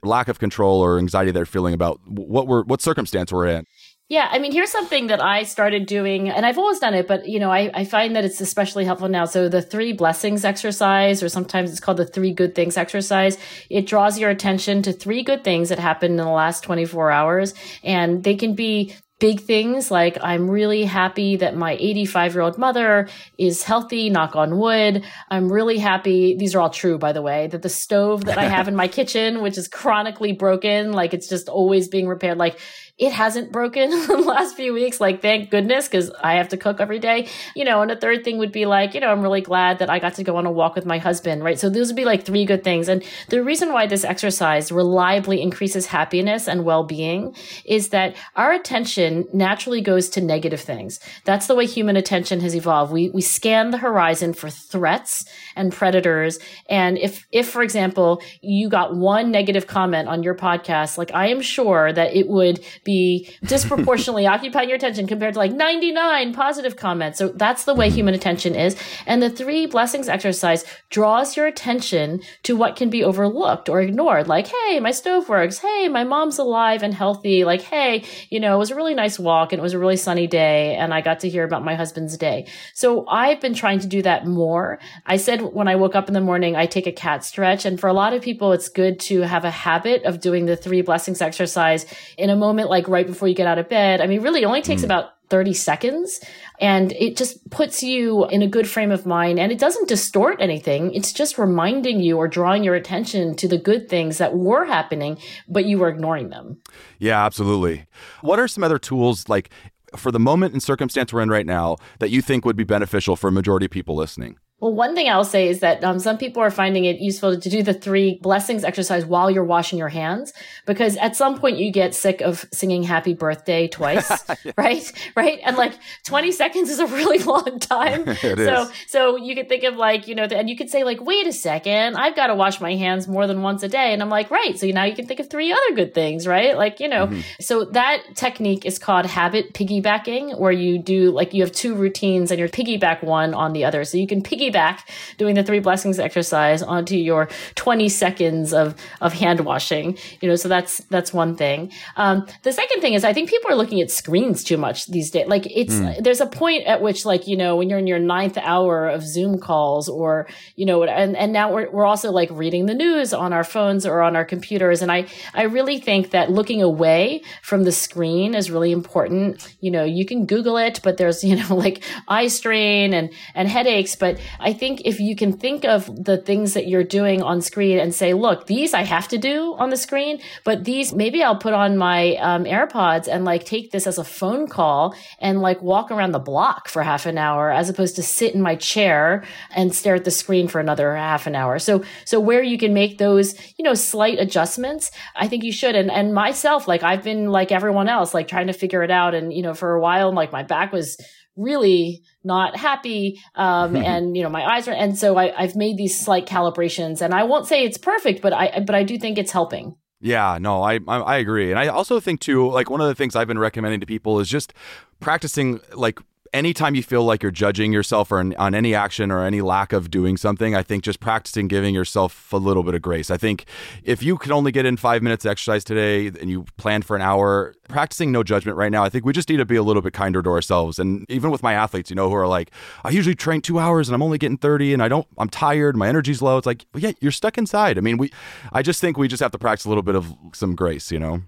[0.02, 3.64] lack of control or anxiety they're feeling about what we're what circumstance we're in.
[4.10, 7.28] Yeah, I mean, here's something that I started doing, and I've always done it, but
[7.28, 9.26] you know, I, I find that it's especially helpful now.
[9.26, 13.36] So the three blessings exercise, or sometimes it's called the three good things exercise,
[13.68, 17.52] it draws your attention to three good things that happened in the last 24 hours,
[17.84, 22.58] and they can be big things like I'm really happy that my 85 year old
[22.58, 25.04] mother is healthy, knock on wood.
[25.28, 26.36] I'm really happy.
[26.36, 28.88] These are all true, by the way, that the stove that I have in my
[28.98, 32.60] kitchen, which is chronically broken, like it's just always being repaired, like
[32.98, 35.00] it hasn't broken in the last few weeks.
[35.00, 37.28] Like, thank goodness, because I have to cook every day.
[37.54, 39.88] You know, and a third thing would be like, you know, I'm really glad that
[39.88, 41.58] I got to go on a walk with my husband, right?
[41.58, 42.88] So those would be like three good things.
[42.88, 47.34] And the reason why this exercise reliably increases happiness and well being
[47.64, 50.98] is that our attention naturally goes to negative things.
[51.24, 52.92] That's the way human attention has evolved.
[52.92, 56.38] We, we scan the horizon for threats and predators.
[56.68, 61.28] And if, if, for example, you got one negative comment on your podcast, like I
[61.28, 66.76] am sure that it would be disproportionately occupying your attention compared to like 99 positive
[66.76, 67.18] comments.
[67.18, 67.96] So that's the way mm-hmm.
[67.96, 68.76] human attention is.
[69.06, 74.26] And the three blessings exercise draws your attention to what can be overlooked or ignored.
[74.26, 75.58] Like, hey, my stove works.
[75.58, 77.44] Hey, my mom's alive and healthy.
[77.44, 79.98] Like, hey, you know, it was a really nice walk and it was a really
[79.98, 82.46] sunny day and I got to hear about my husband's day.
[82.72, 84.78] So I've been trying to do that more.
[85.04, 87.66] I said when I woke up in the morning, I take a cat stretch.
[87.66, 90.56] And for a lot of people, it's good to have a habit of doing the
[90.56, 91.84] three blessings exercise
[92.16, 94.00] in a moment like like right before you get out of bed.
[94.00, 94.86] I mean, really, it only takes mm.
[94.86, 96.20] about 30 seconds
[96.60, 100.40] and it just puts you in a good frame of mind and it doesn't distort
[100.40, 100.94] anything.
[100.94, 105.18] It's just reminding you or drawing your attention to the good things that were happening,
[105.48, 106.60] but you were ignoring them.
[106.98, 107.86] Yeah, absolutely.
[108.22, 109.50] What are some other tools like
[109.96, 113.16] for the moment and circumstance we're in right now that you think would be beneficial
[113.16, 114.38] for a majority of people listening?
[114.60, 117.48] Well, one thing I'll say is that um, some people are finding it useful to
[117.48, 120.32] do the three blessings exercise while you're washing your hands,
[120.66, 124.10] because at some point you get sick of singing happy birthday twice,
[124.44, 124.52] yeah.
[124.56, 124.92] right?
[125.14, 125.38] Right.
[125.44, 125.74] And like
[126.06, 128.08] 20 seconds is a really long time.
[128.08, 128.72] it so, is.
[128.88, 131.32] so you could think of like, you know, and you could say like, wait a
[131.32, 133.92] second, I've got to wash my hands more than once a day.
[133.92, 134.58] And I'm like, right.
[134.58, 136.56] So now you can think of three other good things, right?
[136.56, 137.20] Like, you know, mm-hmm.
[137.38, 142.32] so that technique is called habit piggybacking, where you do like, you have two routines
[142.32, 143.84] and you're piggyback one on the other.
[143.84, 148.74] So you can piggyback back doing the three blessings exercise onto your 20 seconds of,
[149.00, 149.98] of hand washing.
[150.20, 151.72] You know, so that's, that's one thing.
[151.96, 155.10] Um, the second thing is I think people are looking at screens too much these
[155.10, 155.26] days.
[155.26, 156.02] Like it's, mm.
[156.02, 159.02] there's a point at which like, you know, when you're in your ninth hour of
[159.02, 163.12] Zoom calls or, you know, and, and now we're, we're also like reading the news
[163.12, 164.82] on our phones or on our computers.
[164.82, 169.56] And I, I really think that looking away from the screen is really important.
[169.60, 173.48] You know, you can Google it, but there's, you know, like eye strain and, and
[173.48, 173.96] headaches.
[173.96, 177.78] But I think if you can think of the things that you're doing on screen
[177.78, 181.36] and say, look, these I have to do on the screen, but these maybe I'll
[181.36, 185.60] put on my um, AirPods and like take this as a phone call and like
[185.62, 189.24] walk around the block for half an hour as opposed to sit in my chair
[189.54, 191.58] and stare at the screen for another half an hour.
[191.58, 195.74] So, so where you can make those, you know, slight adjustments, I think you should.
[195.74, 199.14] And, and myself, like I've been like everyone else, like trying to figure it out.
[199.14, 200.98] And, you know, for a while, like my back was
[201.38, 205.76] really not happy um, and you know my eyes are and so I, i've made
[205.76, 209.16] these slight calibrations and i won't say it's perfect but i but i do think
[209.16, 212.48] it's helping yeah, no, I, I, I agree, and I also think too.
[212.48, 214.54] Like one of the things I've been recommending to people is just
[215.00, 215.98] practicing like
[216.32, 219.90] anytime you feel like you're judging yourself or on any action or any lack of
[219.90, 223.10] doing something, I think just practicing giving yourself a little bit of grace.
[223.10, 223.44] I think
[223.82, 226.96] if you could only get in five minutes of exercise today and you plan for
[226.96, 229.62] an hour, practicing no judgment right now, I think we just need to be a
[229.62, 230.78] little bit kinder to ourselves.
[230.78, 232.50] And even with my athletes, you know, who are like,
[232.84, 235.76] I usually train two hours and I'm only getting 30 and I don't, I'm tired,
[235.76, 236.38] my energy's low.
[236.38, 237.78] It's like, yeah, you're stuck inside.
[237.78, 238.10] I mean, we,
[238.52, 240.98] I just think we just have to practice a little bit of some grace, you
[240.98, 241.22] know?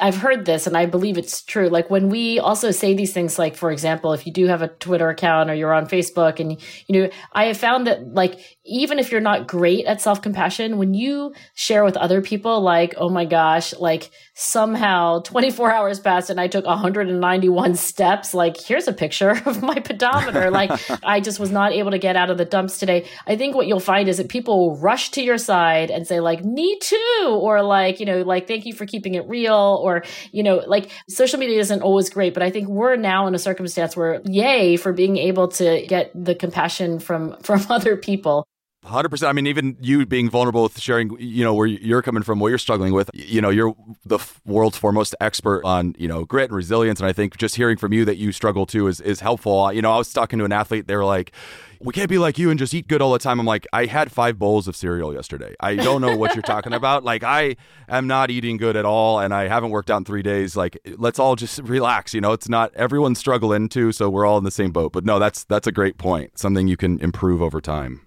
[0.00, 1.68] I've heard this and I believe it's true.
[1.68, 4.68] Like when we also say these things, like, for example, if you do have a
[4.68, 8.98] Twitter account or you're on Facebook and, you know, I have found that like, even
[8.98, 13.08] if you're not great at self compassion, when you share with other people, like, oh
[13.08, 18.92] my gosh, like somehow 24 hours passed and I took 191 steps, like, here's a
[18.92, 20.50] picture of my pedometer.
[20.50, 20.70] like,
[21.04, 23.06] I just was not able to get out of the dumps today.
[23.26, 26.44] I think what you'll find is that people rush to your side and say, like,
[26.44, 30.42] me too, or like, you know, like, thank you for keeping it real or, you
[30.42, 33.96] know, like social media isn't always great, but I think we're now in a circumstance
[33.96, 38.46] where yay for being able to get the compassion from, from other people.
[38.84, 39.30] Hundred percent.
[39.30, 42.48] I mean, even you being vulnerable with sharing, you know, where you're coming from, what
[42.48, 43.10] you're struggling with.
[43.14, 47.00] You know, you're the world's foremost expert on, you know, grit and resilience.
[47.00, 49.72] And I think just hearing from you that you struggle too is is helpful.
[49.72, 50.86] You know, I was talking to an athlete.
[50.86, 51.32] They were like,
[51.80, 53.40] we can't be like you and just eat good all the time.
[53.40, 55.54] I'm like, I had five bowls of cereal yesterday.
[55.60, 57.04] I don't know what you're talking about.
[57.04, 57.56] Like, I
[57.88, 60.56] am not eating good at all, and I haven't worked out in three days.
[60.56, 62.12] Like, let's all just relax.
[62.12, 64.92] You know, it's not everyone's struggling too, so we're all in the same boat.
[64.92, 66.38] But no, that's that's a great point.
[66.38, 68.03] Something you can improve over time.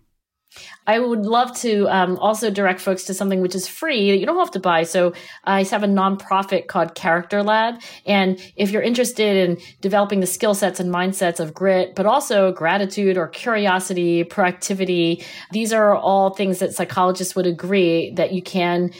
[0.85, 4.25] I would love to um, also direct folks to something which is free that you
[4.25, 4.83] don't have to buy.
[4.83, 7.81] So I have a nonprofit called Character Lab.
[8.05, 12.51] And if you're interested in developing the skill sets and mindsets of grit, but also
[12.51, 18.91] gratitude or curiosity, proactivity, these are all things that psychologists would agree that you can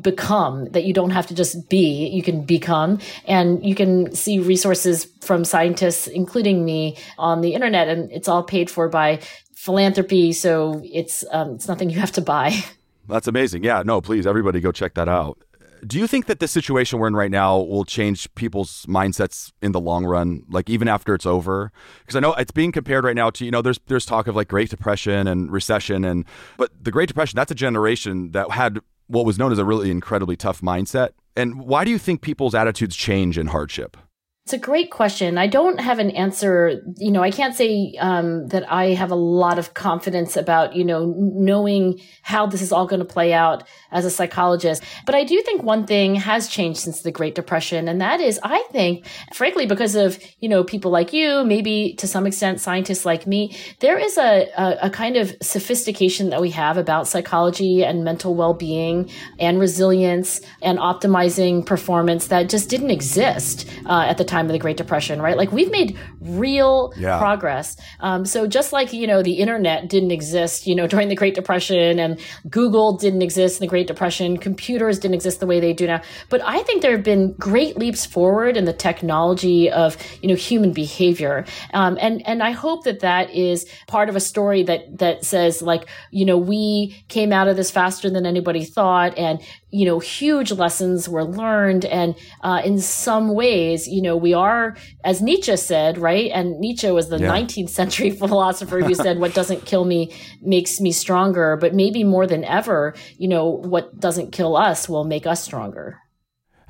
[0.00, 4.38] become that you don't have to just be you can become and you can see
[4.38, 9.18] resources from scientists including me on the internet and it's all paid for by
[9.60, 10.32] philanthropy.
[10.32, 12.54] So it's um, it's nothing you have to buy.
[13.08, 13.64] That's amazing.
[13.64, 15.38] Yeah, no, please, everybody go check that out.
[15.86, 19.72] Do you think that the situation we're in right now will change people's mindsets in
[19.72, 21.72] the long run, like even after it's over?
[22.00, 24.36] Because I know it's being compared right now to you know there's there's talk of
[24.36, 26.24] like Great Depression and recession, and
[26.56, 29.90] but the Great Depression that's a generation that had what was known as a really
[29.90, 31.10] incredibly tough mindset.
[31.36, 33.96] And why do you think people's attitudes change in hardship?
[34.44, 35.36] It's a great question.
[35.36, 36.82] I don't have an answer.
[36.96, 40.82] You know, I can't say um, that I have a lot of confidence about, you
[40.82, 44.82] know, knowing how this is all going to play out as a psychologist.
[45.04, 47.86] But I do think one thing has changed since the Great Depression.
[47.86, 52.08] And that is, I think, frankly, because of, you know, people like you, maybe to
[52.08, 56.50] some extent, scientists like me, there is a, a, a kind of sophistication that we
[56.50, 62.90] have about psychology and mental well being and resilience and optimizing performance that just didn't
[62.90, 65.36] exist uh, at the time of the Great Depression, right?
[65.36, 67.18] Like we've made real yeah.
[67.18, 67.76] progress.
[68.00, 71.34] Um, so just like, you know, the internet didn't exist, you know, during the Great
[71.34, 75.72] Depression and Google didn't exist in the Great Depression, computers didn't exist the way they
[75.72, 76.00] do now.
[76.28, 80.34] But I think there have been great leaps forward in the technology of, you know,
[80.34, 81.44] human behavior.
[81.74, 85.62] Um, and, and I hope that that is part of a story that, that says
[85.62, 89.40] like, you know, we came out of this faster than anybody thought and,
[89.70, 91.84] you know, huge lessons were learned.
[91.84, 96.30] And uh, in some ways, you know, we are, as Nietzsche said, right?
[96.32, 97.30] And Nietzsche was the yeah.
[97.30, 101.56] 19th century philosopher who said, what doesn't kill me makes me stronger.
[101.56, 105.98] But maybe more than ever, you know, what doesn't kill us will make us stronger.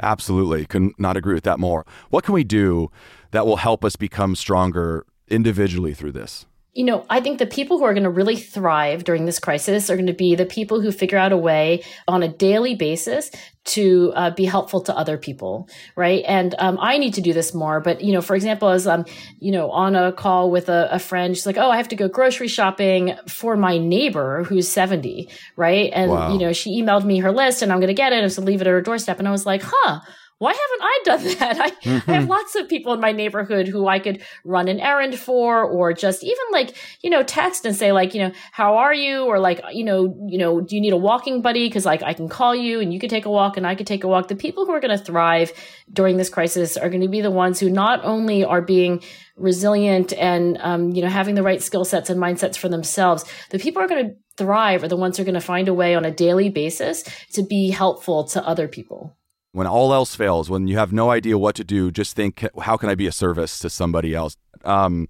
[0.02, 0.66] Absolutely.
[0.66, 1.84] Could not agree with that more.
[2.10, 2.90] What can we do
[3.32, 6.46] that will help us become stronger individually through this?
[6.72, 9.90] You know, I think the people who are going to really thrive during this crisis
[9.90, 13.30] are going to be the people who figure out a way on a daily basis
[13.64, 16.22] to uh, be helpful to other people, right?
[16.26, 17.80] And um, I need to do this more.
[17.80, 19.04] But you know, for example, as I'm,
[19.40, 21.96] you know, on a call with a, a, friend, she's like, "Oh, I have to
[21.96, 26.32] go grocery shopping for my neighbor who's 70, right?" And wow.
[26.32, 28.42] you know, she emailed me her list, and I'm going to get it, and so
[28.42, 29.18] leave it at her doorstep.
[29.18, 30.00] And I was like, "Huh."
[30.40, 31.60] Why haven't I done that?
[31.60, 32.10] I, mm-hmm.
[32.10, 32.30] I, have mm-hmm.
[32.30, 36.24] lots of people in my neighborhood who I could run an errand for, or just
[36.24, 39.26] even like, you know, text and say like, you know, how are you?
[39.26, 41.68] Or like, you know, you know, do you need a walking buddy?
[41.68, 43.86] Cause like I can call you and you could take a walk and I could
[43.86, 44.28] take a walk.
[44.28, 45.52] The people who are going to thrive
[45.92, 49.02] during this crisis are going to be the ones who not only are being
[49.36, 53.58] resilient and, um, you know, having the right skill sets and mindsets for themselves, the
[53.58, 55.94] people are going to thrive are the ones who are going to find a way
[55.94, 59.18] on a daily basis to be helpful to other people.
[59.52, 62.76] When all else fails, when you have no idea what to do, just think, how
[62.76, 64.36] can I be a service to somebody else?
[64.64, 65.08] Um,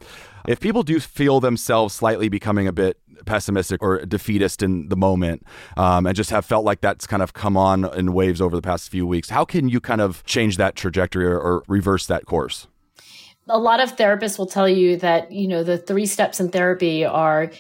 [0.48, 5.46] if people do feel themselves slightly becoming a bit pessimistic or defeatist in the moment
[5.76, 8.62] um, and just have felt like that's kind of come on in waves over the
[8.62, 12.24] past few weeks, how can you kind of change that trajectory or, or reverse that
[12.24, 12.66] course?
[13.48, 17.04] A lot of therapists will tell you that, you know, the three steps in therapy
[17.04, 17.50] are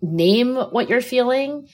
[0.00, 1.68] name what you're feeling,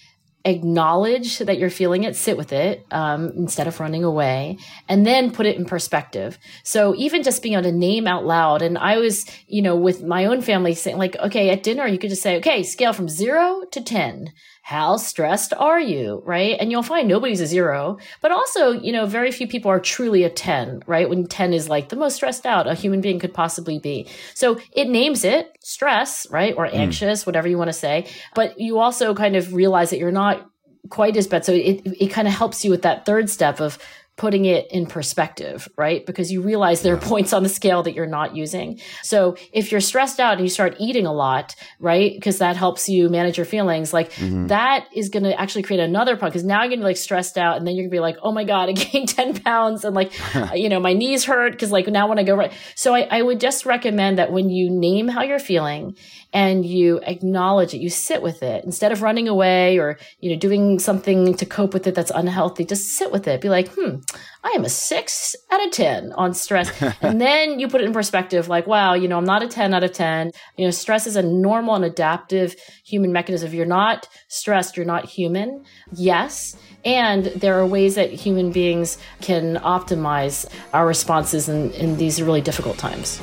[0.44, 4.58] acknowledge that you're feeling it, sit with it um, instead of running away,
[4.88, 6.38] and then put it in perspective.
[6.62, 10.02] So even just being able to name out loud, and I was, you know, with
[10.02, 13.08] my own family saying, like, okay, at dinner, you could just say, okay, scale from
[13.08, 14.32] zero to 10
[14.68, 16.22] how stressed are you?
[16.26, 16.54] Right.
[16.60, 20.24] And you'll find nobody's a zero, but also, you know, very few people are truly
[20.24, 21.08] a 10, right?
[21.08, 24.06] When 10 is like the most stressed out a human being could possibly be.
[24.34, 26.52] So it names it stress, right?
[26.54, 26.76] Or hmm.
[26.76, 27.26] anxious, mm.
[27.26, 28.08] whatever you want to say.
[28.34, 30.46] But you also kind of realize that you're not
[30.90, 31.46] quite as bad.
[31.46, 33.78] So it, it kind of helps you with that third step of
[34.18, 36.04] putting it in perspective, right?
[36.04, 38.80] Because you realize there are points on the scale that you're not using.
[39.04, 42.12] So if you're stressed out and you start eating a lot, right?
[42.12, 44.48] Because that helps you manage your feelings, like mm-hmm.
[44.48, 46.32] that is going to actually create another problem.
[46.32, 48.00] Because now you're going to be like stressed out and then you're going to be
[48.00, 50.12] like, oh my God, I gained 10 pounds and like,
[50.54, 52.52] you know, my knees hurt because like now when I go right.
[52.74, 55.96] So I, I would just recommend that when you name how you're feeling
[56.32, 60.38] and you acknowledge it, you sit with it instead of running away or, you know,
[60.38, 63.40] doing something to cope with it that's unhealthy, just sit with it.
[63.40, 63.96] Be like, hmm,
[64.44, 66.70] I am a six out of 10 on stress.
[67.00, 69.72] and then you put it in perspective like, wow, you know, I'm not a 10
[69.72, 70.32] out of 10.
[70.56, 73.48] You know, stress is a normal and adaptive human mechanism.
[73.48, 75.64] If you're not stressed, you're not human.
[75.94, 76.56] Yes.
[76.84, 82.42] And there are ways that human beings can optimize our responses in, in these really
[82.42, 83.20] difficult times.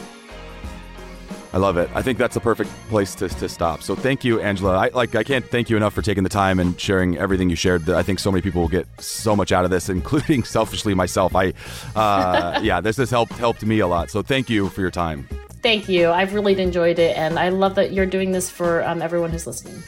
[1.55, 1.89] I love it.
[1.95, 3.81] I think that's a perfect place to, to stop.
[3.81, 4.75] So thank you, Angela.
[4.75, 7.55] I like I can't thank you enough for taking the time and sharing everything you
[7.55, 7.89] shared.
[7.89, 11.33] I think so many people will get so much out of this, including selfishly myself.
[11.33, 11.53] I,
[11.95, 14.09] uh, yeah, this has helped helped me a lot.
[14.09, 15.29] So thank you for your time.
[15.61, 16.09] Thank you.
[16.09, 19.47] I've really enjoyed it, and I love that you're doing this for um, everyone who's
[19.47, 19.81] listening.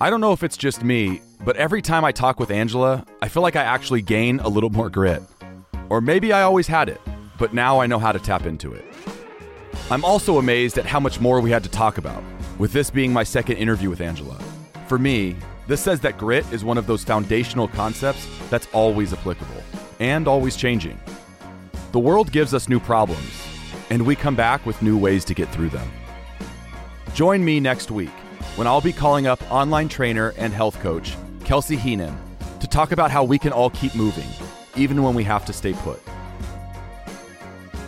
[0.00, 3.26] I don't know if it's just me, but every time I talk with Angela, I
[3.26, 5.24] feel like I actually gain a little more grit.
[5.90, 7.00] Or maybe I always had it,
[7.38, 8.84] but now I know how to tap into it.
[9.90, 12.22] I'm also amazed at how much more we had to talk about,
[12.58, 14.38] with this being my second interview with Angela.
[14.86, 15.34] For me,
[15.66, 19.62] this says that grit is one of those foundational concepts that's always applicable
[19.98, 21.00] and always changing.
[21.92, 23.46] The world gives us new problems,
[23.88, 25.90] and we come back with new ways to get through them.
[27.14, 28.12] Join me next week
[28.56, 32.16] when I'll be calling up online trainer and health coach Kelsey Heenan
[32.60, 34.28] to talk about how we can all keep moving
[34.78, 36.00] even when we have to stay put.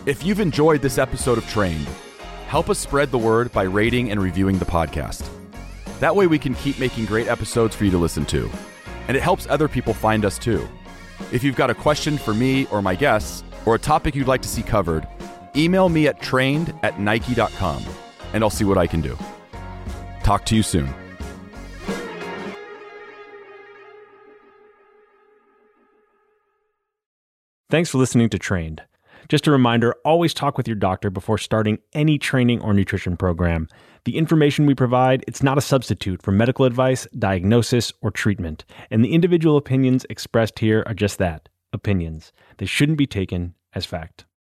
[0.05, 1.87] If you've enjoyed this episode of Trained,
[2.47, 5.27] help us spread the word by rating and reviewing the podcast.
[5.99, 8.49] That way, we can keep making great episodes for you to listen to.
[9.07, 10.67] And it helps other people find us too.
[11.31, 14.41] If you've got a question for me or my guests, or a topic you'd like
[14.41, 15.07] to see covered,
[15.55, 17.83] email me at trained at nike.com
[18.33, 19.17] and I'll see what I can do.
[20.23, 21.00] Talk to you soon.
[27.71, 28.83] Thanks for listening to Trained.
[29.29, 33.69] Just a reminder always talk with your doctor before starting any training or nutrition program.
[34.03, 38.65] The information we provide, it's not a substitute for medical advice, diagnosis, or treatment.
[38.89, 42.33] And the individual opinions expressed here are just that opinions.
[42.57, 44.25] They shouldn't be taken as fact.